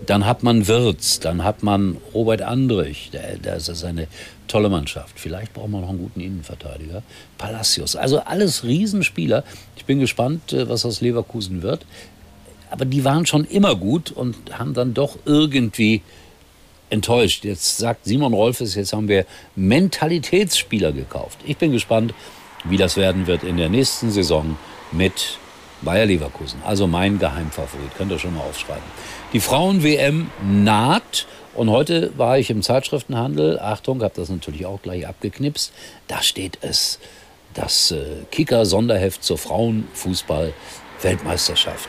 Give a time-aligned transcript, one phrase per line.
[0.07, 3.11] Dann hat man Wirz, dann hat man Robert Andrich,
[3.43, 4.09] das ist eine
[4.49, 5.19] tolle Mannschaft.
[5.19, 7.03] Vielleicht braucht man noch einen guten Innenverteidiger.
[7.39, 9.45] Palacios, also alles Riesenspieler.
[9.77, 11.87] Ich bin gespannt, äh, was aus Leverkusen wird.
[12.71, 16.03] Aber die waren schon immer gut und haben dann doch irgendwie
[16.91, 17.45] enttäuscht.
[17.45, 21.39] Jetzt sagt Simon Rolfes, jetzt haben wir Mentalitätsspieler gekauft.
[21.47, 22.15] Ich bin gespannt,
[22.65, 24.57] wie das werden wird in der nächsten Saison
[24.93, 25.39] mit
[25.85, 26.63] Bayer Leverkusen.
[26.65, 28.83] Also mein Geheimfavorit, könnt ihr schon mal aufschreiben.
[29.33, 33.61] Die Frauen-WM naht und heute war ich im Zeitschriftenhandel.
[33.61, 35.73] Achtung, habe das natürlich auch gleich abgeknipst.
[36.09, 36.99] Da steht es,
[37.55, 41.89] das äh, Kicker-Sonderheft zur Frauenfußball-Weltmeisterschaft.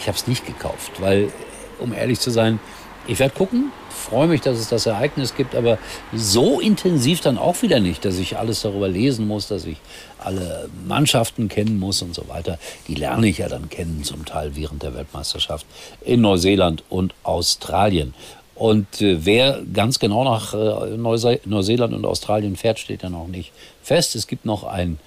[0.00, 1.30] Ich habe es nicht gekauft, weil,
[1.78, 2.58] um ehrlich zu sein,
[3.06, 5.78] ich werde gucken, freue mich, dass es das Ereignis gibt, aber
[6.14, 9.78] so intensiv dann auch wieder nicht, dass ich alles darüber lesen muss, dass ich
[10.18, 12.58] alle Mannschaften kennen muss und so weiter.
[12.88, 15.66] Die lerne ich ja dann kennen, zum Teil während der Weltmeisterschaft
[16.02, 18.14] in Neuseeland und Australien.
[18.54, 23.28] Und äh, wer ganz genau nach äh, Neuse Neuseeland und Australien fährt, steht ja noch
[23.28, 23.52] nicht
[23.82, 24.16] fest.
[24.16, 24.98] Es gibt noch ein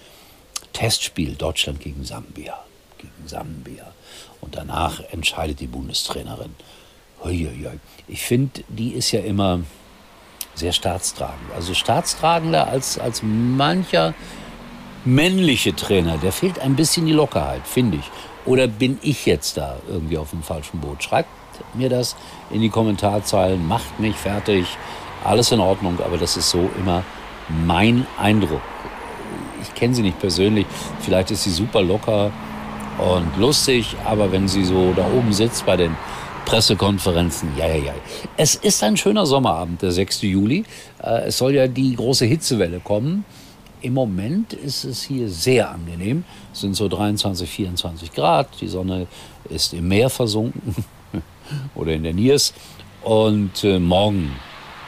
[0.74, 2.60] Testspiel Deutschland gegen Sambia.
[3.00, 3.92] Gegen Sambia.
[4.40, 6.54] Und danach entscheidet die Bundestrainerin.
[8.08, 9.62] Ich finde, die ist ja immer
[10.56, 11.52] sehr staatstragend.
[11.56, 14.14] Also staatstragender als, als mancher
[15.06, 16.18] männliche Trainer.
[16.18, 18.12] Der fehlt ein bisschen die Lockerheit, finde ich.
[18.46, 21.04] Oder bin ich jetzt da irgendwie auf dem falschen Boot?
[21.04, 21.30] Schreibt
[21.74, 22.16] mir das
[22.52, 24.66] in die Kommentarzeilen, macht mich fertig.
[25.24, 27.04] Alles in Ordnung, aber das ist so immer
[27.66, 28.62] mein Eindruck.
[29.62, 30.66] Ich kenne sie nicht persönlich.
[31.02, 32.32] Vielleicht ist sie super locker
[32.98, 35.96] und lustig, aber wenn sie so da oben sitzt bei den
[36.50, 37.52] Pressekonferenzen.
[37.60, 37.94] Ja, ja, ja.
[38.36, 40.24] Es ist ein schöner Sommerabend, der 6.
[40.24, 40.66] Juli.
[41.00, 43.24] Äh, es soll ja die große Hitzewelle kommen.
[43.82, 46.24] Im Moment ist es hier sehr angenehm.
[46.52, 48.48] Es sind so 23, 24 Grad.
[48.62, 49.06] Die Sonne
[49.48, 50.74] ist im Meer versunken
[51.76, 52.56] oder in der Niers.
[53.04, 54.32] Und äh, morgen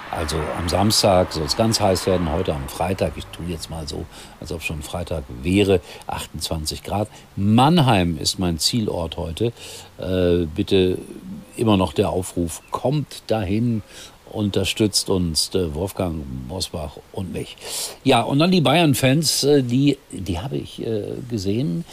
[0.10, 3.88] also am Samstag soll es ganz heiß werden, heute am Freitag, ich tue jetzt mal
[3.88, 4.06] so,
[4.42, 7.08] als ob schon Freitag wäre, 28 Grad.
[7.38, 9.54] Mannheim ist mein Zielort heute.
[9.98, 10.98] Äh, bitte
[11.58, 13.82] immer noch der Aufruf, kommt dahin,
[14.32, 17.58] unterstützt uns äh, Wolfgang Mosbach und mich.
[18.04, 21.86] Ja, und dann die Bayern-Fans, äh, die, die habe ich äh, gesehen,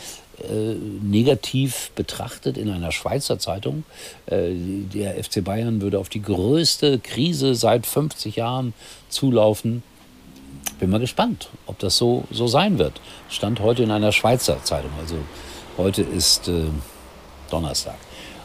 [1.02, 3.82] negativ betrachtet in einer Schweizer Zeitung.
[4.28, 8.72] Der FC Bayern würde auf die größte Krise seit 50 Jahren
[9.08, 9.82] zulaufen.
[10.78, 13.00] Bin mal gespannt, ob das so, so sein wird.
[13.28, 14.92] Stand heute in einer Schweizer Zeitung.
[15.00, 15.16] Also
[15.76, 16.48] heute ist
[17.50, 17.96] Donnerstag.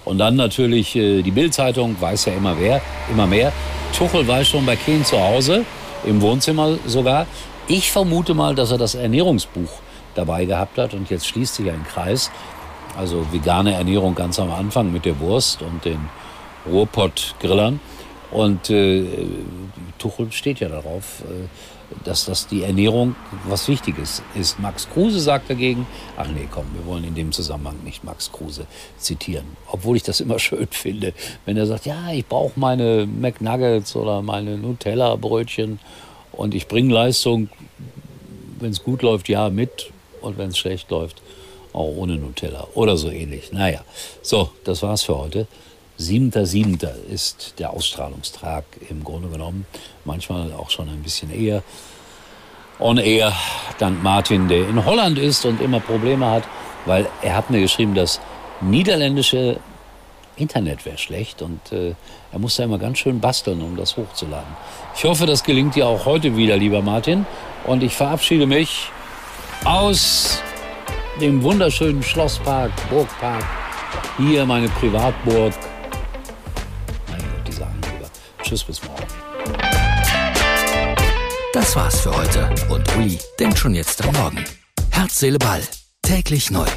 [0.05, 2.81] Und dann natürlich äh, die Bildzeitung, weiß ja immer wer,
[3.11, 3.51] immer mehr.
[3.97, 5.65] Tuchel war schon bei Kehn zu Hause,
[6.05, 7.25] im Wohnzimmer sogar.
[7.67, 9.69] Ich vermute mal, dass er das Ernährungsbuch
[10.15, 12.31] dabei gehabt hat und jetzt schließt sich ein Kreis.
[12.97, 16.09] Also vegane Ernährung ganz am Anfang mit der Wurst und den
[16.69, 17.79] Ruhrpott-Grillern.
[18.31, 19.05] Und äh,
[19.99, 21.47] Tuchel steht ja darauf, äh,
[22.03, 23.15] dass das die Ernährung
[23.47, 24.59] was Wichtiges ist.
[24.59, 25.85] Max Kruse sagt dagegen,
[26.17, 28.67] ach nee, komm, wir wollen in dem Zusammenhang nicht Max Kruse
[28.97, 29.45] zitieren.
[29.67, 31.13] Obwohl ich das immer schön finde,
[31.45, 35.79] wenn er sagt, ja, ich brauche meine McNuggets oder meine Nutella-Brötchen
[36.31, 37.49] und ich bringe Leistung,
[38.59, 39.91] wenn es gut läuft, ja, mit
[40.21, 41.21] und wenn es schlecht läuft,
[41.73, 43.51] auch ohne Nutella oder so ähnlich.
[43.51, 43.83] Naja,
[44.21, 45.47] so, das war's für heute.
[45.99, 46.87] 7.7.
[47.09, 49.65] ist der Ausstrahlungstag im Grunde genommen,
[50.05, 51.63] manchmal auch schon ein bisschen eher.
[52.79, 53.33] on air.
[53.79, 56.43] Dank Martin, der in Holland ist und immer Probleme hat,
[56.85, 58.19] weil er hat mir geschrieben, das
[58.61, 59.59] niederländische
[60.35, 61.93] Internet wäre schlecht und äh,
[62.31, 64.55] er muss da immer ganz schön basteln, um das hochzuladen.
[64.95, 67.25] Ich hoffe, das gelingt dir auch heute wieder, lieber Martin.
[67.65, 68.89] Und ich verabschiede mich
[69.63, 70.41] aus
[71.21, 73.45] dem wunderschönen Schlosspark, Burgpark.
[74.17, 75.53] Hier meine Privatburg.
[78.53, 79.07] Tschüss, bis morgen.
[81.53, 82.47] Das war's für heute.
[82.69, 84.45] Und Uli denkt schon jetzt am Morgen.
[84.91, 85.63] Herz, Seele, Ball.
[86.03, 86.67] Täglich neu.